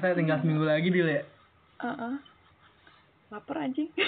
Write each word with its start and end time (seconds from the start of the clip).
berasa 0.00 0.14
tinggal 0.14 0.38
seminggu 0.38 0.62
lagi 0.62 0.88
Dil 0.88 1.08
ya. 1.08 1.22
Heeh. 1.78 2.14
Lapar 3.28 3.56
anjing. 3.60 3.90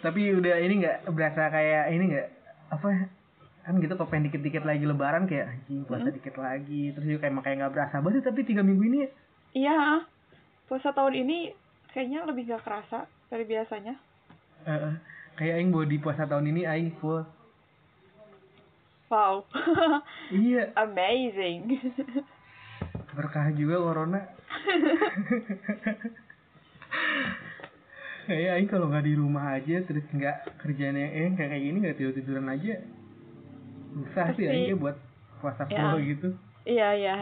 Tapi 0.00 0.20
udah 0.32 0.56
ini 0.58 0.74
nggak 0.80 1.08
berasa 1.10 1.48
kayak 1.48 1.84
ini 1.90 2.04
nggak 2.08 2.28
apa 2.70 2.88
kan 3.60 3.76
gitu 3.76 3.92
kok 3.92 4.08
pengen 4.08 4.28
dikit-dikit 4.28 4.64
lagi 4.64 4.84
lebaran 4.84 5.24
kayak 5.24 5.52
anjing 5.52 5.84
puasa 5.84 6.08
Hmm. 6.08 6.16
dikit 6.16 6.32
lagi 6.34 6.90
terus 6.90 7.06
juga 7.06 7.20
kayak 7.22 7.34
makanya 7.34 7.56
nggak 7.60 7.74
berasa 7.74 7.96
banget 8.00 8.24
tapi 8.24 8.40
tiga 8.42 8.60
minggu 8.60 8.82
ini 8.82 8.98
ya 8.98 9.08
Iya. 9.52 9.80
Puasa 10.64 10.88
tahun 10.90 11.14
ini 11.18 11.52
kayaknya 11.90 12.22
lebih 12.24 12.46
gak 12.46 12.62
kerasa 12.62 13.04
dari 13.26 13.42
biasanya. 13.42 13.98
eh, 14.62 14.94
kayak 15.34 15.54
aing 15.56 15.68
body 15.68 15.98
puasa 15.98 16.24
tahun 16.24 16.48
ini 16.48 16.62
aing 16.62 16.94
full 16.96 17.26
Wow. 19.10 19.42
iya 20.32 20.70
Amazing. 20.78 21.76
berkah 23.12 23.50
juga 23.52 23.76
corona 23.76 24.20
kayak 28.24 28.50
aing 28.56 28.68
kalau 28.68 28.86
nggak 28.86 29.02
di 29.02 29.14
rumah 29.14 29.54
aja 29.54 29.82
terus 29.82 30.06
nggak 30.08 30.58
kerjanya 30.58 31.06
eh 31.06 31.34
kayak 31.34 31.50
kayak 31.50 31.62
gini 31.62 31.76
nggak 31.80 31.96
tidur 31.96 32.14
tiduran 32.14 32.46
aja 32.46 32.78
susah 33.90 34.26
sih 34.32 34.46
Pasti. 34.46 34.54
aing 34.70 34.78
buat 34.78 34.96
puasa 35.40 35.66
Ya. 35.66 35.96
gitu 35.98 36.28
iya, 36.62 36.88
iya. 36.94 37.16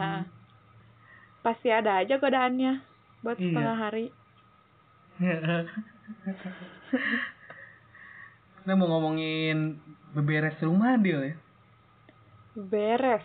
Pasti 1.39 1.71
ada 1.71 2.03
aja 2.03 2.19
godaannya 2.19 2.83
buat 3.23 3.39
Iya. 3.39 3.47
setengah 3.47 3.77
hari. 3.79 4.05
Kita 8.59 8.75
mau 8.75 8.91
ngomongin 8.91 9.79
beberes 10.11 10.59
rumah 10.59 10.99
Dil 10.99 11.31
ya. 11.31 11.35
Beres. 12.59 13.23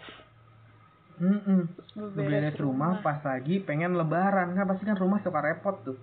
Mm-mm. 1.16 1.60
Beberes, 1.94 2.14
Beberes 2.16 2.56
rumah 2.58 2.98
pas 2.98 3.20
lagi 3.20 3.58
pengen 3.58 3.94
lebaran 3.94 4.52
kan 4.52 4.64
pasti 4.64 4.82
kan 4.82 4.94
rumah 4.94 5.18
suka 5.18 5.38
repot 5.38 5.78
tuh. 5.82 5.98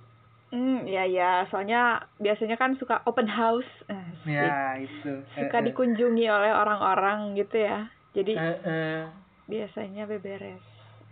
Hmm, 0.49 0.83
iya 0.83 1.03
iya, 1.03 1.31
soalnya 1.47 1.81
biasanya 2.17 2.55
kan 2.55 2.75
suka 2.75 2.99
open 3.05 3.23
house. 3.25 3.67
Asik. 3.85 4.27
Ya 4.27 4.75
itu. 4.75 5.23
Suka 5.31 5.57
Eh, 5.57 5.61
eh. 5.61 5.65
dikunjungi 5.65 6.25
oleh 6.25 6.51
orang-orang 6.51 7.33
gitu 7.33 7.55
ya. 7.57 7.87
Jadi 8.11 8.35
Eh, 8.35 8.57
eh. 8.61 9.01
biasanya 9.45 10.03
beberes. 10.05 10.59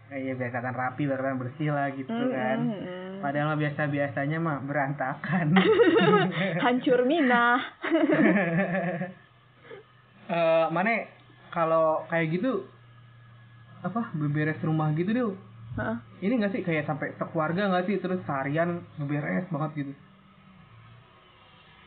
Eh, 0.10 0.20
Iya 0.22 0.34
biasa 0.36 0.60
kan 0.60 0.74
rapi, 0.74 1.06
biasa 1.06 1.24
kan 1.24 1.38
bersih 1.38 1.70
lah 1.70 1.88
gitu 1.92 2.10
Mm, 2.10 2.32
kan. 2.34 2.58
mm, 2.60 2.80
mm. 2.82 3.14
Padahal 3.20 3.48
mah 3.48 3.60
biasa-biasanya 3.60 4.38
mah 4.38 4.58
berantakan. 4.60 5.48
Hancur 6.66 7.04
minah. 7.04 7.60
Eh, 10.30 10.66
mana 10.70 11.10
kalau 11.50 12.06
kayak 12.06 12.30
gitu 12.30 12.62
apa 13.80 14.12
beberes 14.14 14.60
rumah 14.62 14.92
gitu 14.94 15.12
deh 15.12 15.26
Hah? 15.78 16.02
ini 16.20 16.42
gak 16.42 16.52
sih 16.52 16.62
kayak 16.62 16.84
sampai 16.84 17.16
sekeluarga 17.16 17.72
gak 17.72 17.86
sih 17.88 17.96
terus 17.98 18.20
seharian 18.26 18.84
beberes 18.98 19.48
banget 19.50 19.72
gitu 19.86 19.94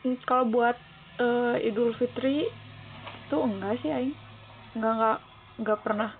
Hmm, 0.03 0.19
Kalau 0.27 0.43
buat 0.43 0.75
eh, 1.15 1.63
Idul 1.63 1.95
Fitri 1.95 2.43
itu 3.23 3.37
enggak 3.39 3.79
sih 3.79 3.87
aing. 3.87 4.11
Enggak 4.75 4.91
enggak 4.91 5.17
enggak 5.55 5.79
pernah 5.79 6.11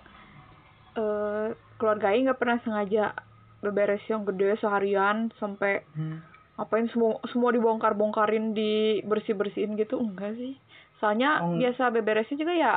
eh 0.96 1.48
keluarga 1.76 2.06
aing 2.08 2.24
enggak 2.24 2.40
pernah 2.40 2.58
sengaja 2.64 3.12
beberes 3.60 4.00
yang 4.08 4.24
gede 4.24 4.56
seharian 4.56 5.28
sampai 5.36 5.84
hmm. 5.92 6.16
apain 6.56 6.88
semua 6.88 7.20
semua 7.28 7.52
dibongkar-bongkarin 7.52 8.56
dibersih-bersihin 8.56 9.76
gitu 9.76 10.00
enggak 10.00 10.32
sih. 10.32 10.56
Soalnya 10.96 11.44
Oh. 11.44 11.52
biasa 11.52 11.92
beberesnya 11.92 12.40
juga 12.40 12.54
ya 12.56 12.72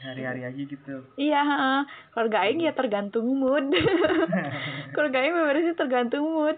hari-hari 0.00 0.42
aja 0.44 0.62
gitu 0.62 0.94
iya, 1.16 1.42
keluarga 2.12 2.44
aing 2.44 2.60
ya 2.60 2.72
tergantung 2.76 3.26
mood. 3.26 3.64
keluarga 4.94 5.18
aing 5.20 5.34
beberesnya 5.34 5.74
tergantung 5.74 6.24
mood. 6.26 6.56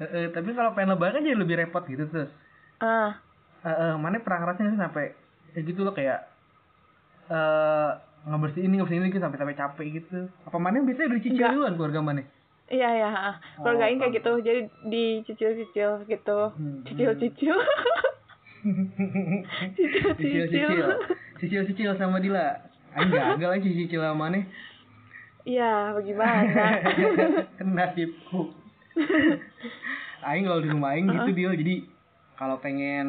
Eh, 0.00 0.04
eh, 0.04 0.26
tapi 0.32 0.52
kalau 0.56 0.72
pengen 0.72 0.96
lebaran 0.96 1.20
jadi 1.20 1.36
lebih 1.36 1.60
repot 1.60 1.84
gitu 1.84 2.08
terus 2.08 2.32
Ah, 2.80 3.20
eh 3.60 3.68
eh, 3.68 3.94
mana 4.00 4.16
pernah 4.24 4.48
ngerasain 4.48 4.64
nggak 4.64 4.76
sih 4.76 4.80
sampai 4.80 5.04
ya 5.52 5.60
gitu 5.60 5.80
loh 5.84 5.92
kayak 5.92 6.24
eh 7.28 7.90
ngebersihin 8.24 8.68
ini 8.72 8.80
ngebersihin 8.80 9.04
ini 9.04 9.12
gitu 9.12 9.20
sampai 9.20 9.38
sampai 9.40 9.56
capek 9.56 9.86
gitu 10.00 10.18
apa 10.48 10.56
mana 10.56 10.80
biasanya 10.80 11.08
udah 11.12 11.18
dicicil 11.20 11.46
duluan 11.52 11.74
keluarga 11.76 12.00
mana 12.00 12.24
Iya 12.70 12.86
ya, 12.86 13.08
heeh. 13.10 13.34
keluarga 13.58 13.82
Oh, 13.82 13.88
aing 13.90 13.98
kayak 13.98 14.14
gitu. 14.22 14.32
Jadi 14.46 14.60
dicicil-cicil 14.86 16.06
gitu. 16.06 16.38
Hmm, 16.54 16.86
Cicil-cicil. 16.86 17.58
cicil 21.40 21.64
cicil 21.64 21.66
Cicil-cicil. 21.66 21.66
cicil 21.66 21.66
cicil 21.68 21.90
sama 21.96 22.16
Dila 22.18 22.46
Aing 22.92 23.10
gagal 23.10 23.50
aja 23.50 23.68
cicil 23.68 24.00
sama 24.00 24.28
mana 24.28 24.40
Iya, 25.40 25.96
bagaimana? 25.96 26.64
nasibku 27.74 28.52
Aing 30.28 30.44
kalau 30.44 30.60
di 30.60 30.68
rumah 30.68 30.92
Aing 30.92 31.08
gitu 31.08 31.30
dia 31.32 31.48
jadi 31.54 31.76
kalau 32.36 32.56
pengen 32.58 33.08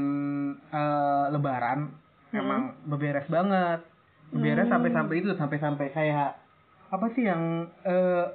eh, 0.65 1.25
lebaran 1.29 1.91
emang 2.31 2.79
beberes 2.85 3.27
banget 3.27 3.83
beberes 4.29 4.63
Hmm. 4.63 4.73
sampai 4.73 4.89
sampai 4.89 5.15
itu 5.19 5.29
sampai 5.35 5.57
sampai 5.59 5.87
kayak 5.91 6.39
apa 6.87 7.05
sih 7.11 7.23
yang 7.23 7.67
eh 7.83 8.25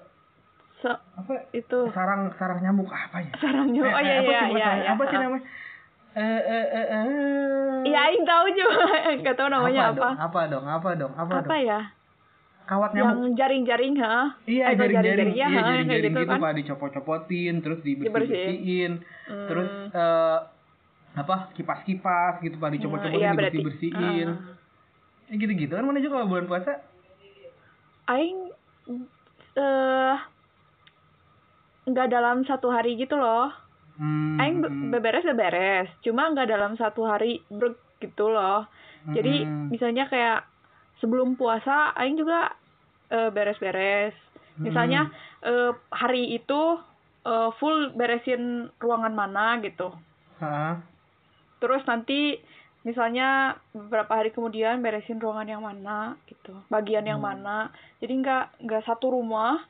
so, 0.77 0.93
apa 0.93 1.49
itu 1.51 1.89
sarang 1.91 2.29
sarang 2.37 2.61
nyamuk 2.61 2.85
apa 2.87 3.17
ya 3.19 3.33
sarangnya. 3.35 3.81
Oh 3.81 3.97
Eh, 3.97 4.05
iya 4.05 4.15
apa 4.15 4.21
iya 4.21 4.21
sih, 4.21 4.29
iya. 4.29 4.45
bukan, 4.53 4.77
iya. 4.77 4.89
apa 4.93 5.03
sih 5.03 5.17
namanya 5.17 5.45
eh 6.17 6.41
eh 6.41 6.67
eh 6.73 6.87
eh 6.89 7.07
Iya, 7.85 7.99
aing 8.03 8.25
tahu 8.25 8.47
juga. 8.51 8.83
Enggak 9.15 9.37
tahu 9.37 9.49
namanya 9.49 9.93
apa. 9.93 9.95
dong, 9.95 10.17
apa 10.19 10.41
dong 10.49 10.65
apa 10.67 10.89
dong 10.95 11.13
apa, 11.15 11.33
Apa 11.37 11.45
dong 11.47 11.63
ya? 11.63 11.81
kawat 12.67 12.91
Yang 12.91 13.07
nyamuk 13.07 13.31
jaring-jaring, 13.39 13.95
ha? 13.97 14.35
Iya 14.43 14.75
jaring-jaring, 14.75 15.31
ya, 15.31 15.47
iya 15.47 15.61
jaring-jaring 15.63 16.11
gitu, 16.11 16.19
gitu 16.19 16.33
kan. 16.33 16.43
pak 16.43 16.53
dicopot-copotin, 16.57 17.55
terus 17.61 17.79
Dibersihin. 17.79 18.03
dibersih-bersihin, 18.03 18.93
Hmm. 19.23 19.47
terus 19.47 19.69
eh 19.93 20.39
apa 21.15 21.37
kipas-kipas 21.55 22.35
gitu 22.41 22.59
pak 22.59 22.71
dicopot-copotin, 22.75 23.23
iya, 23.23 23.31
berarti. 23.31 23.55
dibersih-bersihin, 23.55 24.29
Ah. 24.35 24.55
Ya 25.27 25.35
gitu-gitu 25.37 25.73
kan 25.73 25.85
mana 25.85 25.99
juga 25.99 26.19
kalau 26.19 26.27
bulan 26.29 26.47
puasa? 26.47 26.73
Aing 28.09 28.51
eh 29.55 30.17
nggak 31.85 32.09
dalam 32.09 32.43
satu 32.43 32.67
hari 32.69 32.95
gitu 32.97 33.15
loh. 33.15 33.55
Hmm, 33.97 34.37
Aing 34.37 34.57
be- 34.61 34.75
beberes 34.93 35.25
beberes, 35.25 35.89
cuma 36.01 36.29
nggak 36.29 36.47
dalam 36.47 36.77
satu 36.77 37.03
hari 37.03 37.41
brek 37.49 37.81
gitu 37.99 38.29
loh. 38.29 38.69
Jadi 39.09 39.43
hmm, 39.43 39.73
misalnya 39.73 40.05
kayak 40.05 40.45
sebelum 40.99 41.33
puasa 41.35 41.95
aing 41.95 42.17
juga 42.17 42.53
eh, 43.09 43.31
beres-beres. 43.31 44.13
Misalnya 44.59 45.09
eh, 45.41 45.73
hari 45.91 46.35
itu 46.35 46.61
eh, 47.23 47.51
full 47.57 47.93
beresin 47.93 48.69
ruangan 48.77 49.13
mana 49.13 49.57
gitu. 49.61 49.93
ah, 50.39 50.77
Terus 51.57 51.81
nanti 51.85 52.37
misalnya 52.83 53.57
beberapa 53.73 54.13
hari 54.15 54.31
kemudian 54.31 54.79
beresin 54.79 55.17
ruangan 55.17 55.49
yang 55.49 55.63
mana 55.63 56.15
gitu, 56.27 56.53
bagian 56.69 57.03
yang 57.03 57.19
Hmm. 57.19 57.33
mana. 57.33 57.57
Jadi 57.99 58.13
nggak 58.13 58.61
nggak 58.61 58.85
satu 58.85 59.09
rumah 59.11 59.65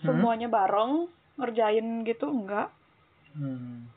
Hmm. 0.00 0.06
semuanya 0.06 0.46
bareng 0.46 1.10
ngerjain 1.34 2.04
gitu 2.04 2.30
enggak. 2.30 2.70
Hmm. 3.34 3.90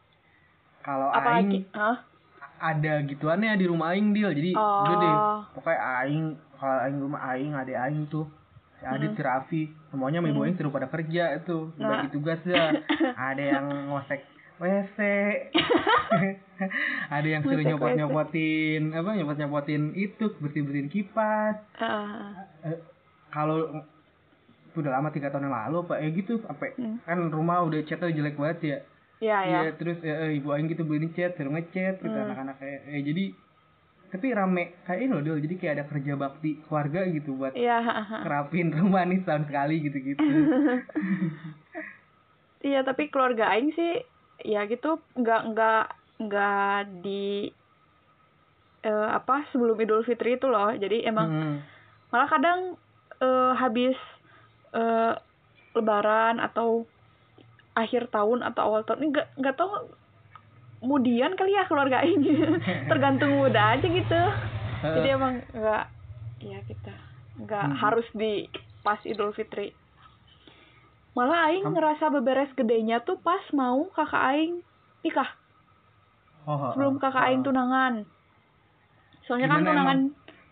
Kalau 0.80 1.08
Apalagi, 1.09 1.62
Aing 1.62 1.66
hah? 1.74 1.98
ada 2.58 2.94
gituannya 3.03 3.53
di 3.53 3.66
rumah 3.66 3.92
Aing 3.92 4.12
deal, 4.12 4.31
jadi 4.31 4.52
Oh. 4.53 4.81
udah 4.81 4.96
deh, 4.96 5.16
pokoknya 5.53 5.80
Aing 6.00 6.25
kalau 6.56 6.78
Aing 6.80 7.00
rumah 7.00 7.22
Aing 7.25 7.52
ada 7.52 7.74
Aing 7.84 8.08
tuh. 8.08 8.25
Si 8.74 8.86
Adit, 8.86 9.09
si 9.12 9.22
Raffi, 9.22 9.64
semuanya 9.88 10.22
ibu 10.22 10.38
Aing 10.40 10.53
suruh 10.53 10.70
pada 10.70 10.86
kerja 10.86 11.34
itu, 11.36 11.70
Hmm. 11.72 11.80
Nah. 11.80 11.90
bagi 11.98 12.09
tugas 12.12 12.40
ya. 12.44 12.72
ada 13.30 13.44
yang 13.44 13.66
ngosek 13.89 14.22
WC, 14.57 14.98
ada 17.10 17.28
yang 17.28 17.42
suruh 17.42 17.62
nyopot 17.63 17.94
nyopotin 17.94 18.89
apa 18.92 19.10
nyopot 19.13 19.38
nyopotin 19.38 19.94
itu 19.94 20.34
bersih 20.38 20.62
bersihin 20.62 20.89
kipas 20.89 21.62
Eh, 22.63 22.78
kalau 23.30 23.86
udah 24.74 24.92
lama 24.92 25.10
tiga 25.10 25.30
tahun 25.30 25.45
yang 25.45 25.57
lalu 25.57 25.78
pak 25.86 25.98
ya 26.00 26.10
gitu 26.12 26.34
sampai 26.39 26.69
Hmm. 26.74 26.98
kan 27.01 27.18
rumah 27.28 27.62
udah 27.62 27.81
catnya 27.84 28.10
jelek 28.12 28.34
banget 28.36 28.57
ya 28.63 28.78
ya 29.22 29.40
ya. 29.46 29.60
Iya 29.64 29.72
terus 29.80 29.98
eh, 30.04 30.18
eh, 30.24 30.31
ibu 30.38 30.50
aing 30.54 30.68
gitu 30.72 30.84
beliin 30.88 31.12
cat 31.16 31.31
suruh 31.38 31.52
ngecat 31.54 31.96
gitu 32.04 32.18
Hmm. 32.18 32.25
anak-anak 32.25 32.56
kayak 32.62 32.81
eh, 32.94 33.02
jadi 33.04 33.25
tapi 34.08 34.28
rame 34.31 34.64
kayak 34.88 35.00
ini 35.04 35.12
loh 35.12 35.24
Dul 35.25 35.44
jadi 35.44 35.56
kayak 35.60 35.74
ada 35.75 35.86
kerja 35.92 36.14
bakti 36.16 36.52
keluarga 36.64 37.04
gitu 37.12 37.36
buat 37.36 37.52
Iya, 37.52 37.78
ha. 37.84 38.18
kerapin 38.24 38.72
rumah 38.72 39.04
nih 39.04 39.19
setahun 39.24 39.44
sekali 39.52 39.75
gitu-gitu 39.84 40.24
Iya, 42.68 42.80
tapi 42.88 43.04
keluarga 43.14 43.54
aing 43.54 43.69
sih 43.78 43.92
ya 44.44 44.66
gitu 44.72 44.88
nggak 45.14 45.42
nggak 45.54 45.81
nggak 46.25 46.78
di 47.06 47.52
eh, 48.88 49.10
apa 49.18 49.46
sebelum 49.52 49.78
Idul 49.78 50.02
Fitri 50.08 50.38
itu 50.38 50.48
loh. 50.50 50.74
Jadi 50.74 51.06
emang 51.06 51.28
Hmm. 51.30 51.58
malah 52.12 52.30
kadang 52.31 52.60
eh, 53.22 53.52
habis 53.62 53.98
eh, 54.74 55.13
Lebaran 55.78 56.42
atau 56.42 56.90
akhir 57.77 58.09
tahun 58.09 58.41
atau 58.44 58.62
awal 58.65 58.81
tahun 58.81 59.00
ini 59.00 59.09
nggak 59.13 59.27
nggak 59.38 59.56
tahu 59.56 59.69
kemudian 60.77 61.33
kali 61.33 61.53
ya 61.53 61.65
keluarga 61.65 62.01
ini 62.01 62.41
tergantung 62.89 63.38
muda 63.38 63.74
aja 63.74 63.85
gitu. 63.85 64.21
Jadi 64.77 65.07
emang 65.07 65.41
nggak 65.51 65.85
ya 66.39 66.59
kita 66.63 66.94
nggak 67.38 67.65
Hmm. 67.68 67.77
harus 67.77 68.07
di 68.12 68.50
pas 68.81 68.97
Idul 69.03 69.29
Fitri. 69.31 69.74
malah 71.13 71.50
aing 71.50 71.65
ngerasa 71.65 72.09
beberes 72.12 72.53
gedenya 72.53 73.01
tuh 73.01 73.18
pas 73.18 73.41
mau 73.50 73.89
kakak 73.91 74.21
aing 74.27 74.62
nikah 75.01 75.25
Oh, 76.45 76.71
sebelum 76.71 76.95
kakak 76.95 77.25
aing 77.25 77.41
tunangan 77.41 78.06
soalnya 79.24 79.50
kan 79.50 79.59
Gimana 79.59 79.69
tunangan 79.74 80.00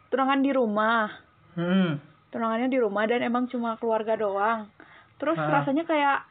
tunangan 0.10 0.40
di 0.42 0.52
rumah 0.52 1.06
Hmm. 1.54 2.02
tunangannya 2.28 2.68
di 2.68 2.82
rumah 2.82 3.06
dan 3.06 3.22
emang 3.22 3.46
cuma 3.46 3.78
keluarga 3.78 4.18
doang 4.18 4.66
terus 5.16 5.38
Ah. 5.38 5.48
rasanya 5.54 5.86
kayak 5.86 6.26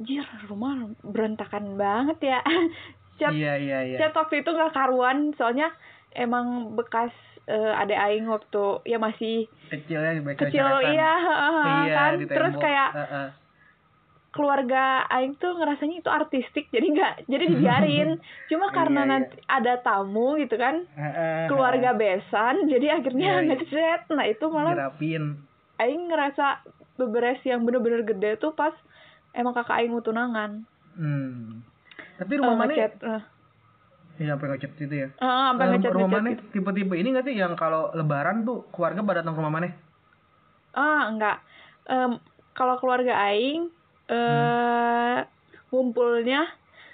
jir 0.00 0.24
rumah 0.46 0.74
berantakan 1.02 1.76
banget 1.76 2.18
ya 2.26 2.40
cat 3.18 3.30
Iya 3.30 3.54
iya 3.56 3.78
iya. 3.84 3.98
cat 3.98 4.16
waktu 4.16 4.40
itu 4.40 4.48
nggak 4.48 4.72
karuan 4.72 5.36
soalnya 5.36 5.68
emang 6.10 6.72
bekas 6.72 7.12
eh, 7.44 7.72
adek 7.76 8.00
aing 8.00 8.26
waktu 8.26 8.64
ya 8.84 8.96
masih 8.96 9.44
Kecil 9.68 10.00
ya 10.00 10.10
kecil 10.34 10.66
iya 10.88 11.12
Iya, 11.84 11.94
kan 11.94 12.12
terus 12.24 12.54
kayak 12.56 12.90
Heeh. 12.96 13.28
keluarga 14.30 14.84
aing 15.10 15.34
tuh 15.36 15.52
ngerasanya 15.52 15.96
itu 15.98 16.08
artistik 16.08 16.70
jadi 16.70 16.86
nggak 16.86 17.14
jadi 17.26 17.44
dibiarin 17.52 18.10
cuma 18.46 18.70
karena 18.70 19.00
Iya, 19.00 19.04
iya. 19.04 19.12
nanti 19.12 19.34
ada 19.44 19.72
tamu 19.80 20.38
gitu 20.38 20.54
kan 20.54 20.86
Heeh, 20.88 21.50
keluarga 21.50 21.90
besan 21.92 22.66
jadi 22.66 22.96
akhirnya 22.96 23.42
Iya, 23.42 23.58
iya. 23.68 23.94
nah 24.08 24.24
itu 24.24 24.46
malah 24.46 24.74
dirapin. 24.78 25.44
aing 25.76 26.08
ngerasa 26.08 26.62
beberes 26.94 27.42
yang 27.42 27.64
bener-bener 27.64 28.06
gede 28.06 28.38
tuh 28.38 28.54
pas 28.54 28.72
emang 29.32 29.52
kakak 29.52 29.76
aing 29.76 29.90
mau 29.90 30.00
tunangan 30.00 30.64
Hmm. 30.90 31.62
Tapi 32.16 32.32
Eh, 32.32 32.38
rumah 32.38 32.56
mana? 32.56 32.68
ngecat 32.68 32.92
eh, 33.00 33.22
Iya, 34.18 34.34
sampai 34.34 34.48
ngecat 34.50 34.72
itu 34.76 34.94
ya. 34.96 35.08
eh, 35.08 35.14
sampai 35.48 35.64
Eh, 35.64 35.70
ngecat 35.72 35.92
rumah 35.92 36.10
mana 36.12 36.28
gitu. 36.30 36.42
tipe-tipe 36.52 36.94
ini 36.94 37.08
nggak 37.08 37.24
sih 37.24 37.34
yang 37.34 37.54
kalau 37.54 37.88
lebaran 37.92 38.42
tuh 38.42 38.66
keluarga 38.68 39.00
pada 39.00 39.18
datang 39.20 39.32
ke 39.32 39.40
rumah 39.40 39.54
mana? 39.54 39.68
ah 40.72 41.02
enggak 41.06 41.38
Em, 41.84 42.22
kalau 42.52 42.76
keluarga 42.76 43.18
aing 43.24 43.66
eh 44.06 45.18
ngumpulnya 45.68 46.46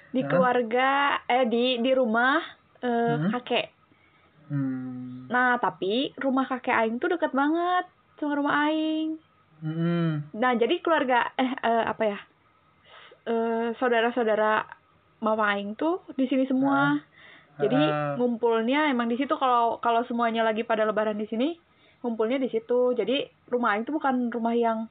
di 0.07 0.21
keluarga 0.23 0.89
eh 1.27 1.45
di 1.45 1.77
di 1.77 1.91
rumah 1.91 2.41
eh, 2.79 3.17
Hmm. 3.17 3.29
kakek 3.29 3.67
Hmm. 4.47 5.27
nah 5.27 5.57
tapi 5.57 6.15
rumah 6.15 6.47
kakek 6.47 6.73
aing 6.73 6.97
tuh 6.97 7.11
deket 7.11 7.29
banget 7.31 7.85
sama 8.15 8.33
rumah 8.33 8.65
aing 8.65 9.19
Hmm. 9.57 10.21
nah 10.31 10.53
jadi 10.53 10.77
keluarga 10.79 11.33
eh, 11.33 11.51
eh, 11.57 11.83
apa 11.85 12.03
ya 12.05 12.19
eh 13.25 13.67
saudara-saudara 13.75 14.63
mama 15.19 15.51
aing 15.51 15.73
tuh 15.73 16.05
di 16.13 16.25
sini 16.25 16.45
semua 16.45 16.95
jadi 17.57 17.73
Ah. 17.75 18.13
ngumpulnya 18.15 18.87
emang 18.87 19.07
di 19.07 19.17
situ 19.17 19.33
kalau 19.33 19.77
kalau 19.77 20.05
semuanya 20.05 20.41
lagi 20.41 20.61
pada 20.61 20.83
lebaran 20.83 21.17
di 21.17 21.25
sini 21.25 21.57
ngumpulnya 21.99 22.37
di 22.37 22.47
situ 22.47 22.93
jadi 22.93 23.25
rumah 23.47 23.73
aing 23.73 23.83
tuh 23.83 23.97
bukan 23.97 24.29
rumah 24.29 24.53
yang 24.53 24.85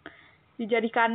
dijadikan 0.56 1.12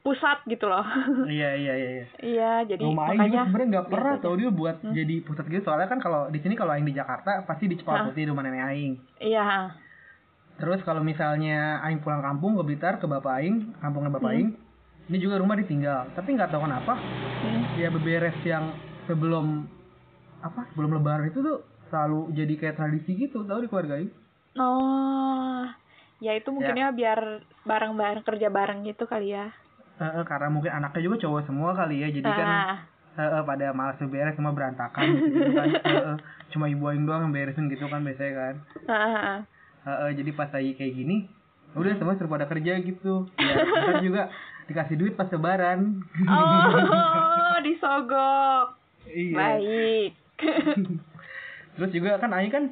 pusat 0.00 0.44
gitu 0.46 0.68
loh 0.68 0.84
Iya 1.26 1.56
iya 1.56 1.74
iya. 1.74 1.88
iya. 1.90 2.06
iya 2.20 2.52
jadi 2.62 2.82
rumah 2.82 3.08
Aing 3.08 3.18
juga 3.18 3.24
makanya 3.24 3.40
sebenarnya 3.42 3.68
nggak 3.72 3.86
pernah 3.88 4.12
biasa 4.12 4.22
tau 4.22 4.34
dia 4.36 4.50
buat 4.52 4.76
Hmm. 4.78 4.92
jadi 4.92 5.14
pusat 5.22 5.44
gitu 5.48 5.62
soalnya 5.64 5.88
kan 5.88 5.98
kalau 5.98 6.20
di 6.28 6.38
sini 6.38 6.54
kalau 6.54 6.70
Aing 6.70 6.84
di 6.84 6.92
Jakarta 6.92 7.40
pasti 7.42 7.66
di 7.66 7.74
Cepal 7.74 8.06
Putih 8.06 8.28
rumah 8.28 8.44
nenek 8.44 8.62
Aing. 8.62 8.94
iya 9.18 9.72
Terus 10.62 10.78
kalau 10.86 11.02
misalnya 11.02 11.82
Aing 11.82 11.98
pulang 11.98 12.22
kampung 12.22 12.54
ke 12.54 12.62
Blitar 12.62 13.02
ke 13.02 13.10
bapak 13.10 13.42
Aing, 13.42 13.74
kampungnya 13.82 14.14
bapak 14.14 14.30
Hmm. 14.30 14.38
Aing, 14.38 14.48
ini 15.10 15.18
juga 15.18 15.42
rumah 15.42 15.58
ditinggal. 15.58 16.14
Tapi 16.14 16.38
nggak 16.38 16.54
tahu 16.54 16.62
kenapa 16.62 16.94
Hmm. 17.42 17.62
ya 17.74 17.90
beberes 17.90 18.38
yang 18.46 18.70
sebelum 19.10 19.66
apa 20.38 20.70
sebelum 20.70 20.94
Lebaran 20.94 21.26
itu 21.26 21.42
tuh 21.42 21.66
selalu 21.90 22.30
jadi 22.38 22.54
kayak 22.54 22.78
tradisi 22.78 23.18
gitu 23.18 23.42
tau 23.42 23.58
di 23.58 23.66
keluarga 23.66 23.98
Aing. 23.98 24.10
oh 24.54 25.66
ya 26.22 26.38
itu 26.38 26.48
mungkin 26.54 26.76
ya, 26.78 26.94
biar 26.94 27.42
bareng-bareng 27.66 28.22
kerja 28.22 28.46
bareng 28.46 28.86
gitu 28.86 29.10
kali 29.10 29.34
ya 29.34 29.50
eh, 29.98 30.22
karena 30.22 30.48
mungkin 30.50 30.70
anaknya 30.70 31.02
juga 31.02 31.26
cowok 31.26 31.42
semua 31.50 31.74
kali 31.74 32.06
ya, 32.06 32.08
jadi 32.14 32.30
kan 32.30 32.48
eh, 33.18 33.42
pada 33.42 33.66
malas 33.74 33.98
beberes 33.98 34.34
semua 34.38 34.54
berantakan 34.54 35.06
gitu 35.26 35.50
kan. 35.52 35.68
Eh, 35.82 35.90
eh, 35.90 36.16
cuma 36.54 36.70
ibu 36.70 36.84
Aing 36.86 37.02
doang 37.02 37.26
yang 37.26 37.34
beresin 37.34 37.66
gitu 37.66 37.86
kan 37.90 38.06
biasanya 38.06 38.32
kan. 38.38 38.54
ah. 38.86 39.38
Jadi 39.86 40.30
pas 40.34 40.50
lagi 40.50 40.72
kayak 40.78 40.94
gini 40.94 41.26
udah 41.72 41.96
semua 41.96 42.14
suruh 42.20 42.28
pada 42.28 42.44
kerja 42.44 42.72
gitu. 42.84 43.24
Ya 43.40 43.54
ntar 43.64 44.04
juga 44.04 44.22
dikasih 44.68 44.96
duit 45.00 45.14
pas 45.16 45.28
lebaran. 45.32 46.04
Oh 46.28 47.56
disogok. 47.66 48.76
Iya. 49.08 49.36
Baik. 49.36 50.10
Terus 51.76 51.90
juga 51.90 52.20
kan 52.20 52.30
Aing 52.36 52.52
kan 52.52 52.64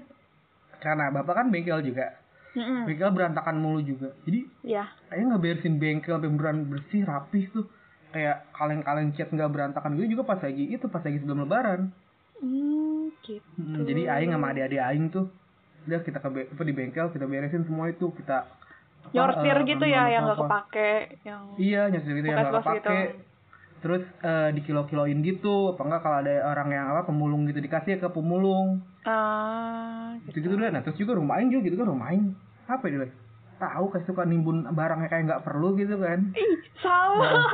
karena 0.80 1.08
bapak 1.12 1.34
kan 1.44 1.46
bengkel 1.48 1.80
juga. 1.80 2.16
Mm-mm. 2.50 2.82
bengkel 2.82 3.14
berantakan 3.14 3.62
mulu 3.62 3.80
juga. 3.80 4.10
Jadi 4.26 4.42
ya 4.66 4.90
Aing 5.08 5.30
nggak 5.32 5.42
beresin 5.42 5.80
bengkel 5.80 6.18
sampai 6.18 6.30
beneran 6.30 6.68
bersih 6.68 7.02
rapih 7.08 7.48
tuh. 7.50 7.66
Kayak 8.10 8.42
kaleng-kaleng 8.58 9.14
cat 9.14 9.30
nggak 9.30 9.50
berantakan 9.54 9.94
gitu 9.94 10.18
juga 10.18 10.34
pas 10.34 10.42
lagi 10.42 10.66
itu 10.66 10.86
pas 10.90 11.00
lagi 11.00 11.18
sebelum 11.22 11.46
lebaran. 11.46 11.94
Hmm, 12.42 13.14
gitu. 13.22 13.44
Hmm, 13.56 13.86
jadi 13.86 14.02
Aing 14.12 14.34
sama 14.34 14.52
adik-adik 14.52 14.82
Aing 14.82 15.08
tuh 15.08 15.30
udah 15.80 16.00
kita 16.00 16.18
ke 16.18 16.28
apa, 16.28 16.62
di 16.62 16.74
bengkel 16.74 17.06
kita 17.08 17.24
beresin 17.24 17.64
semua 17.64 17.88
itu 17.88 18.12
kita 18.12 18.44
apa, 18.44 19.10
nyortir 19.10 19.56
eh, 19.56 19.64
gitu 19.64 19.84
ya 19.84 20.02
yang 20.08 20.28
nggak 20.28 20.38
kepake 20.38 20.92
yang 21.24 21.40
Iya, 21.56 21.88
nyosir 21.88 22.12
gitu 22.14 22.26
yang 22.26 22.38
nggak 22.38 22.52
gitu 22.52 22.60
kepake. 22.60 23.00
Terus 23.80 24.02
eh, 24.20 24.48
dikilo-kiloin 24.52 25.18
gitu, 25.24 25.72
apa 25.72 25.80
enggak 25.80 26.00
kalau 26.04 26.16
ada 26.20 26.34
orang 26.44 26.68
yang 26.68 26.86
apa 26.92 27.08
pemulung 27.08 27.48
gitu 27.48 27.58
dikasih 27.58 27.96
ke 27.96 28.08
pemulung. 28.12 28.84
ah 29.08 30.12
Gitu 30.28 30.44
gitu 30.44 30.54
deh. 30.54 30.68
Nah, 30.68 30.84
terus 30.84 31.00
juga 31.00 31.16
rumah 31.16 31.40
Aing 31.40 31.48
juga 31.48 31.64
gitu 31.64 31.80
kan 31.80 31.88
rumah 31.88 32.12
Aing. 32.12 32.36
Apa 32.68 32.84
ya 32.86 33.00
dia? 33.00 33.10
Tahu 33.56 33.84
kayak 33.88 34.04
suka 34.04 34.24
nimbun 34.24 34.68
barangnya 34.68 35.08
kayak 35.08 35.24
nggak 35.26 35.42
perlu 35.44 35.76
gitu 35.76 35.96
kan. 35.96 36.28
ih 36.32 36.54
sama 36.76 37.24
Nah, 37.24 37.44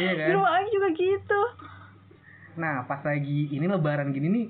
iya 0.00 0.12
kan? 0.20 0.28
di 0.28 0.32
rumah 0.32 0.52
Aing 0.56 0.70
juga 0.72 0.88
gitu 0.92 1.40
Nah, 2.56 2.88
pas 2.88 3.04
lagi 3.04 3.52
ini 3.52 3.68
lebaran 3.68 4.16
gini 4.16 4.28
nih 4.32 4.46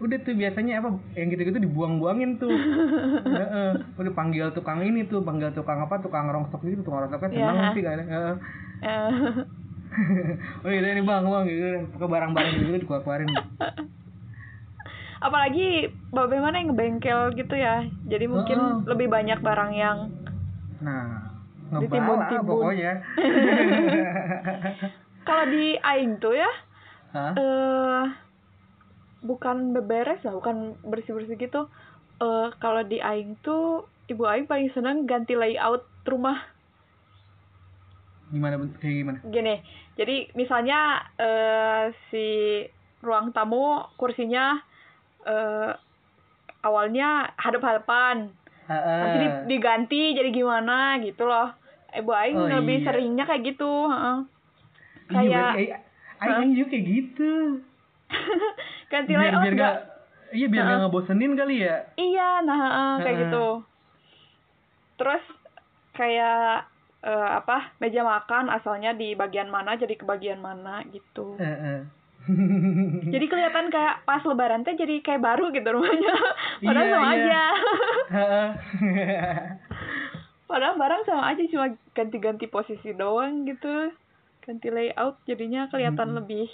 udah 0.00 0.18
tuh 0.24 0.34
biasanya 0.34 0.80
apa 0.80 0.88
yang 1.18 1.28
gitu-gitu 1.28 1.58
dibuang-buangin 1.60 2.38
tuh. 2.38 2.54
Heeh. 3.38 3.70
Udah 3.98 4.12
panggil 4.16 4.48
tukang 4.56 4.80
ini 4.80 5.04
tuh, 5.04 5.20
panggil 5.20 5.52
tukang 5.52 5.82
apa, 5.82 6.00
tukang 6.00 6.30
rongsok 6.30 6.64
gitu, 6.64 6.80
tukang 6.82 7.06
rongsoknya 7.06 7.30
seneng 7.34 7.56
Iya. 7.58 7.74
sih 7.76 7.82
kan. 7.82 7.98
Heeh. 8.00 8.34
Eh, 8.82 9.12
oh 10.64 10.70
iya 10.72 10.88
ini 10.88 11.04
bang 11.04 11.20
bang 11.28 11.44
gitu 11.44 11.68
ke 12.00 12.06
barang-barang 12.08 12.52
gitu 12.56 12.80
dikeluarin 12.80 13.28
apalagi 15.26 15.92
bagaimana 16.10 16.58
yang 16.58 16.72
ngebengkel 16.72 17.36
gitu 17.36 17.54
ya 17.54 17.84
jadi 18.08 18.24
mungkin 18.26 18.58
Heeh. 18.58 18.88
lebih 18.88 19.12
banyak 19.12 19.38
barang 19.44 19.72
yang 19.76 20.08
nah 20.80 21.30
ngebala 21.70 22.42
pokoknya 22.42 23.04
kalau 25.22 25.44
di 25.46 25.78
Aing 25.78 26.18
tuh 26.18 26.34
ya 26.34 26.50
Hah? 27.12 27.32
eh 27.36 28.02
bukan 29.22 29.70
beberes 29.72 30.20
lah 30.20 30.34
bukan 30.34 30.56
bersih 30.82 31.12
bersih 31.12 31.34
gitu. 31.36 31.70
Eh 32.18 32.48
kalau 32.58 32.82
di 32.82 32.98
Aing 32.98 33.38
tuh 33.40 33.82
ibu 34.06 34.22
Aing 34.22 34.44
paling 34.44 34.70
seneng 34.70 35.04
ganti 35.04 35.32
layout 35.32 35.86
rumah. 36.04 36.42
Gimana 38.28 38.56
bentuk- 38.56 38.78
kayak 38.78 38.96
gimana? 38.98 39.18
Gini 39.24 39.56
jadi 39.92 40.16
misalnya 40.32 40.78
eh 41.16 41.84
si 42.08 42.26
ruang 43.00 43.30
tamu 43.30 43.80
kursinya 43.94 44.56
eh 45.22 45.72
awalnya 46.60 47.08
hadap-hadapan. 47.36 48.30
Nanti 48.64 49.16
di- 49.16 49.26
Heeh. 49.28 49.46
diganti 49.48 50.02
jadi 50.12 50.30
gimana 50.30 50.96
gitu 50.98 51.24
loh. 51.24 51.50
Ibu 51.92 52.10
Aing 52.10 52.38
Oh, 52.38 52.48
lebih 52.48 52.80
iya. 52.80 52.84
seringnya 52.86 53.24
kayak 53.24 53.42
gitu 53.44 53.68
heeh. 53.86 54.18
iya 55.12 55.44
kayak 55.52 55.80
Aing 56.18 56.56
juga 56.56 56.72
kayak 56.72 56.84
gitu 56.88 57.32
ganti 58.92 59.10
biar 59.10 59.32
layout 59.32 59.42
biar 59.42 59.54
nggak? 59.54 59.74
gak 59.74 59.76
iya 60.30 60.46
biar 60.46 60.64
gak 60.66 60.78
ngebosenin 60.84 61.32
kali 61.32 61.56
ya? 61.58 61.76
Iya 61.94 62.28
nah 62.44 62.58
heeh, 62.58 62.92
kayak 62.98 63.08
Heeh. 63.08 63.22
gitu. 63.24 63.46
Terus 64.94 65.24
kayak 65.92 66.68
eh, 67.02 67.30
apa 67.34 67.72
meja 67.78 68.00
makan 68.02 68.46
asalnya 68.48 68.92
di 68.92 69.12
bagian 69.12 69.48
mana 69.48 69.74
jadi 69.74 69.92
ke 69.92 70.04
bagian 70.04 70.38
mana 70.38 70.84
gitu. 70.86 71.34
Heeh. 71.36 71.88
jadi 73.08 73.26
kelihatan 73.26 73.66
kayak 73.66 74.06
pas 74.06 74.22
lebaran 74.22 74.62
teh 74.62 74.78
jadi 74.78 75.02
kayak 75.02 75.18
baru 75.20 75.50
gitu 75.50 75.66
rumahnya. 75.66 76.14
Padahal 76.60 76.86
Iya, 76.86 76.92
sama 76.92 77.08
iya. 77.08 77.16
aja. 77.18 77.42
Padahal 80.46 80.76
barang 80.76 81.02
sama 81.02 81.32
aja 81.32 81.42
cuma 81.48 81.66
ganti-ganti 81.90 82.46
posisi 82.46 82.92
doang 82.92 83.42
gitu. 83.42 83.90
Ganti 84.38 84.68
layout 84.68 85.18
jadinya 85.24 85.66
kelihatan 85.66 86.12
Mm-mm. 86.12 86.18
lebih 86.22 86.46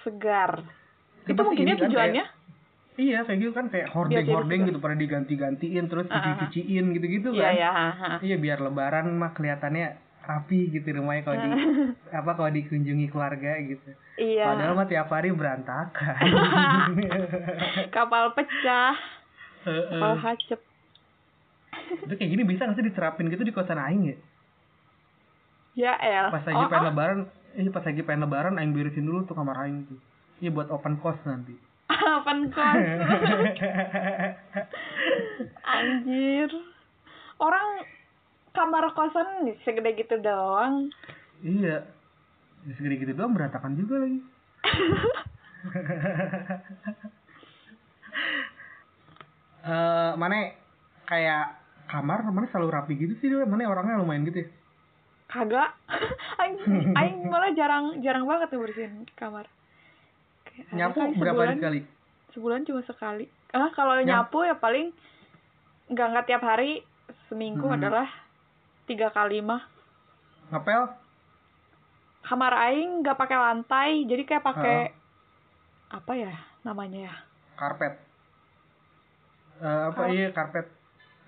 segar 0.00 0.64
Itu 1.30 1.40
mungkin 1.40 1.64
ya 1.64 1.74
kan 1.74 1.82
tujuannya 1.86 2.24
iya 2.96 3.18
kayak 3.22 3.38
gitu 3.38 3.52
kan 3.52 3.66
kayak 3.66 3.88
hordeng 3.88 4.18
jadi 4.18 4.30
hordeng 4.30 4.60
segar. 4.60 4.68
gitu 4.68 4.78
pada 4.78 4.94
diganti-gantiin 4.94 5.84
terus 5.86 6.06
Ah, 6.06 6.10
ah, 6.10 6.16
ah. 6.16 6.24
dicuci-cuciin 6.26 6.84
gitu-gitu 6.92 7.28
iya 7.32 7.42
kan 7.42 7.54
ya 7.56 7.70
ha. 7.72 8.08
iya 8.20 8.36
biar 8.36 8.58
lebaran 8.58 9.08
mah 9.12 9.32
kelihatannya 9.32 9.86
rapi 10.20 10.68
gitu 10.68 10.84
rumahnya 10.92 11.22
kalau 11.22 11.38
di 11.38 11.48
apa 12.18 12.30
kalau 12.30 12.50
dikunjungi 12.50 13.06
keluarga 13.08 13.56
gitu 13.58 13.90
iya 14.16 14.44
Padahal 14.46 14.74
mah 14.74 14.84
tiap 14.84 15.08
hari 15.08 15.32
berantakan. 15.32 16.20
kapal 17.94 18.30
pecah 18.32 18.94
kapal 19.64 20.12
hacep 20.18 20.60
Itu 22.00 22.12
kayak 22.12 22.30
gini 22.30 22.42
bisa 22.44 22.64
nggak 22.64 22.76
sih 22.76 22.84
diterapin 22.84 23.26
gitu 23.28 23.42
di 23.42 23.50
kosan 23.50 23.78
aing 23.78 24.02
ya? 24.06 24.16
Ya 25.72 25.92
el. 25.96 26.26
pas 26.28 26.42
lagi 26.42 26.58
Oh, 26.58 26.68
pengen 26.68 26.82
ah. 26.82 26.88
lebaran 26.90 27.18
eh 27.52 27.70
pas 27.70 27.80
lagi 27.80 28.02
pengen 28.02 28.22
lebaran 28.22 28.54
aing 28.54 28.72
beresin 28.72 29.02
dulu 29.02 29.24
tuh 29.24 29.32
kamar 29.32 29.56
aing 29.64 29.86
tuh 29.86 29.98
iya 30.40 30.50
buat 30.50 30.68
open 30.68 30.96
cost 30.98 31.20
nanti 31.24 31.54
Open 32.10 32.48
kos. 32.48 32.64
Anjir. 35.74 36.48
Orang 37.36 37.66
kamar 38.50 38.94
kosan 38.94 39.52
segede 39.62 39.94
gitu 39.96 40.16
doang. 40.18 40.88
iya 41.40 41.82
Ya, 42.60 42.72
segede 42.76 43.00
gitu 43.00 43.12
doang 43.14 43.32
berantakan 43.32 43.72
juga 43.72 44.00
lagi 44.00 44.20
eh 49.60 50.12
mana 50.16 50.52
kayak 51.04 51.44
kamar 51.88 52.24
mana 52.24 52.48
selalu 52.48 52.68
rapi 52.70 52.92
gitu 52.96 53.12
sih 53.20 53.28
dia 53.28 53.44
mana 53.44 53.68
orangnya 53.68 54.00
lumayan 54.00 54.24
gitu 54.24 54.44
ya 54.44 54.48
Kagak. 55.30 55.70
aing 56.42 56.58
aing 56.90 57.18
malah 57.30 57.54
jarang 57.54 58.02
jarang 58.02 58.26
banget 58.26 58.50
tuh 58.50 58.58
bersihin 58.60 59.06
kamar. 59.14 59.46
Nyapu 60.70 60.96
kali 60.96 61.12
berapa 61.14 61.34
hari 61.36 61.46
sebulan- 61.48 61.56
sekali 61.56 61.80
Sebulan 62.30 62.60
cuma 62.62 62.80
sekali. 62.80 63.24
Ah, 63.50 63.70
kalau 63.70 63.94
Nyap- 63.96 64.30
nyapu 64.30 64.38
ya 64.42 64.54
paling 64.54 64.94
nggak 65.88 66.06
nggak 66.08 66.26
tiap 66.26 66.42
hari. 66.42 66.86
Seminggu 67.26 67.64
Hmm. 67.64 67.74
adalah 67.76 68.06
tiga 68.84 69.08
kali 69.08 69.40
mah. 69.40 69.66
ngepel 70.48 70.82
Kamar 72.20 72.52
aing 72.60 73.00
nggak 73.00 73.16
pakai 73.16 73.34
lantai, 73.36 73.90
jadi 74.04 74.22
kayak 74.24 74.44
pakai 74.44 74.78
apa 75.88 76.12
ya 76.12 76.34
namanya 76.60 77.00
ya? 77.04 77.14
karpet 77.56 77.94
Eh, 79.56 79.82
apa 79.86 79.94
Kar- 79.94 80.10
iya 80.10 80.28
karpet. 80.30 80.66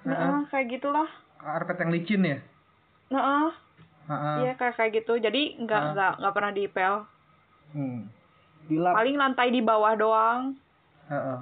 Nah, 0.03 0.47
kayak 0.47 0.67
gitulah. 0.71 1.05
karpet 1.37 1.77
yang 1.77 1.91
licin 1.91 2.23
ya 2.25 2.39
Nah, 3.09 3.51
Heeh. 4.09 4.37
iya 4.41 4.53
kayak 4.55 4.75
kayak 4.75 4.93
gitu. 4.97 5.15
Jadi 5.17 5.59
nggak 5.59 5.83
nggak 5.93 6.13
nggak 6.19 6.33
pernah 6.33 6.53
dipel. 6.53 6.95
hmm. 7.73 8.22
Dilap 8.65 8.95
Paling 8.95 9.17
lantai 9.17 9.49
di 9.49 9.61
bawah 9.61 9.93
doang. 9.95 10.55
Heeh. 11.07 11.39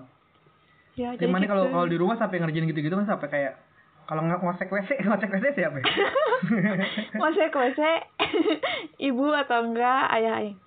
Ya, 0.95 1.15
Jadi 1.15 1.23
jadi 1.23 1.31
mana 1.31 1.45
gitu. 1.45 1.53
kalau 1.53 1.65
kalau 1.71 1.87
di 1.87 1.97
rumah 1.97 2.17
sampai 2.17 2.39
ngerjain 2.39 2.67
gitu-gitu 2.67 2.93
kan 2.95 3.07
sampai 3.07 3.29
kayak 3.29 3.55
kalau 4.05 4.23
nggak 4.23 4.41
ngosek 4.41 4.69
WC, 4.69 4.91
ngosek 5.07 5.31
WC 5.31 5.47
siapa 5.55 5.77
ya? 5.79 5.85
Ke 7.51 7.59
WC 7.59 7.81
ibu 9.09 9.27
atau 9.33 9.65
enggak 9.65 10.03
ayah 10.13 10.33
aing. 10.39 10.59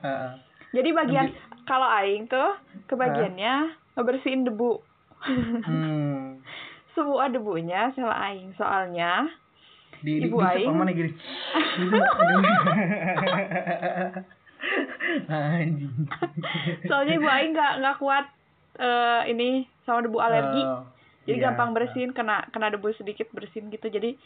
Heeh. 0.00 0.30
Jadi 0.72 0.88
bagian 0.92 1.26
Lebih- 1.28 1.64
kalau 1.64 1.88
aing 1.88 2.24
tuh 2.26 2.56
kebagiannya 2.86 3.54
ngebersihin 3.94 4.44
debu. 4.44 4.80
hmm. 5.22 6.40
Semua 6.92 7.28
debunya 7.28 7.88
salah 7.92 8.28
aing. 8.28 8.52
Soalnya 8.54 9.24
Di, 10.02 10.18
Ibu 10.20 10.34
di 10.34 10.44
Aing. 10.44 10.74
mana? 10.74 10.90
Gitu. 10.90 11.14
Anjing. 15.28 15.94
soalnya 16.88 17.14
ibu 17.18 17.28
aing 17.28 17.52
nggak 17.52 17.72
nggak 17.82 17.96
kuat 18.00 18.26
eh, 18.78 19.22
ini 19.32 19.68
sama 19.84 20.02
debu 20.04 20.18
alergi. 20.18 20.62
Oh, 20.64 20.84
Jadi 21.22 21.38
iya. 21.38 21.44
gampang 21.50 21.70
bersihin 21.76 22.10
kena 22.10 22.46
kena 22.50 22.72
debu 22.72 22.90
sedikit 22.96 23.30
bersihin 23.30 23.70
gitu. 23.70 23.86
Jadi 23.88 24.16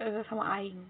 eh, 0.00 0.22
sama 0.28 0.48
aing. 0.60 0.80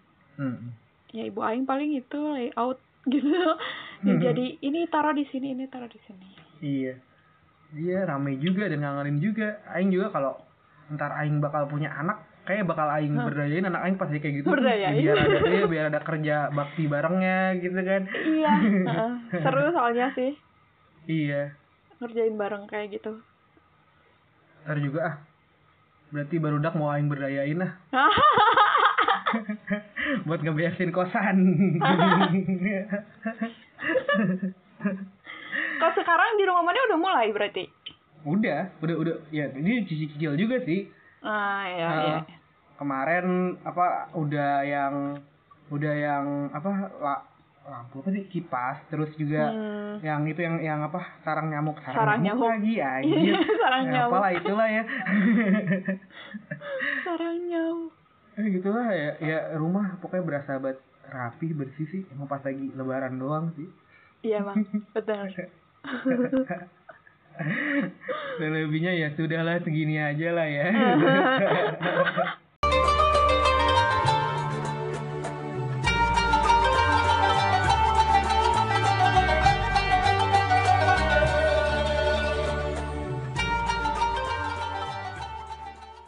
Hmm. 0.41 0.73
Ya 1.13 1.27
ibu 1.27 1.43
aing 1.43 1.67
paling 1.67 1.95
itu 1.99 2.19
layout 2.19 2.81
gitu. 3.07 3.29
Ya, 4.01 4.17
Hmm. 4.17 4.23
Jadi 4.25 4.57
ini 4.65 4.89
taruh 4.89 5.13
di 5.13 5.29
sini, 5.29 5.53
ini 5.53 5.69
taruh 5.69 5.85
di 5.85 6.01
sini. 6.09 6.25
Iya. 6.65 6.97
Iya 7.77 8.09
ramai 8.09 8.41
juga 8.41 8.65
dan 8.65 8.81
ngangenin 8.81 9.21
juga. 9.21 9.61
Aing 9.77 9.93
juga 9.93 10.09
kalau 10.09 10.41
ntar 10.97 11.13
Aing 11.21 11.37
bakal 11.37 11.69
punya 11.69 11.93
anak, 11.93 12.25
kayak 12.49 12.65
bakal 12.67 12.89
Aing 12.89 13.15
berdayain 13.15 13.69
anak 13.69 13.83
Aing 13.85 13.97
pasti 14.01 14.17
kayak 14.19 14.43
gitu. 14.43 14.49
Berdayain. 14.49 14.97
Biar 14.97 15.19
ada 15.19 15.39
iya, 15.47 15.65
biar 15.69 15.85
ada 15.93 16.01
kerja 16.01 16.37
bakti 16.51 16.89
barengnya 16.89 17.59
gitu 17.61 17.79
kan. 17.79 18.03
Iya, 18.11 18.53
seru 19.31 19.65
soalnya 19.73 20.07
sih 20.17 20.33
Iya. 21.09 21.57
ngerjain 22.01 22.37
bareng 22.37 22.65
kayak 22.65 22.97
gitu. 22.97 23.21
Ntar 24.65 24.79
juga 24.81 25.01
ah. 25.05 25.17
Berarti 26.11 26.37
barudak 26.43 26.75
mau 26.75 26.91
Aing 26.91 27.09
berdayain 27.13 27.61
ah. 27.61 27.73
Buat 30.27 30.43
ngeberesin 30.43 30.91
kosan. 30.91 31.39
Kalau 35.81 35.93
sekarang 35.97 36.31
di 36.37 36.45
rumah 36.45 36.65
mana 36.67 36.79
udah 36.91 36.99
mulai 36.99 37.31
berarti? 37.31 37.65
udah, 38.21 38.69
udah, 38.85 38.97
udah. 39.01 39.17
Ya, 39.33 39.49
ini 39.57 39.89
cicil 39.89 40.37
juga 40.37 40.61
sih. 40.65 41.00
Ah 41.23 41.63
iya 41.67 41.87
Heeh. 41.87 42.07
iya. 42.07 42.19
Kemarin 42.75 43.27
apa 43.61 44.09
udah 44.15 44.63
yang 44.63 44.95
udah 45.69 45.95
yang 45.95 46.25
apa 46.51 46.71
la, 46.97 47.15
lampu 47.63 48.01
apa 48.01 48.09
sih 48.11 48.25
kipas 48.27 48.81
terus 48.89 49.11
juga 49.15 49.51
Hmm. 49.51 50.01
yang 50.01 50.25
itu 50.25 50.39
yang 50.39 50.57
yang 50.59 50.81
apa 50.81 51.21
sarang 51.21 51.47
nyamuk 51.47 51.77
Sarang 51.85 52.19
nyamuk. 52.21 52.49
lagi 52.49 52.81
anjir 52.83 53.37
Sarang 53.37 53.83
Ya, 53.85 53.91
nyamuk. 54.01 54.11
apalah 54.11 54.31
itulah 54.33 54.67
ya 54.67 54.83
Sarang 57.03 57.39
nyamuk. 57.45 57.93
Eh, 58.33 58.47
gitulah 58.51 58.87
ya 58.89 59.11
ya 59.21 59.39
rumah 59.55 59.95
pokoknya 59.99 60.23
berasa 60.25 60.57
banget 60.57 60.81
rapi 61.05 61.53
bersih 61.53 61.87
sih 61.87 62.03
emang 62.09 62.27
pas 62.27 62.41
lagi 62.41 62.73
lebaran 62.73 63.15
doang 63.15 63.53
sih 63.53 63.69
Iya 64.23 64.43
bang, 64.43 64.59
betul. 64.95 65.27
Dan 68.41 68.51
lebihnya 68.53 68.93
ya 68.97 69.09
sudahlah 69.17 69.61
segini 69.65 69.97
aja 69.97 70.29
lah 70.33 70.47
ya 70.49 70.67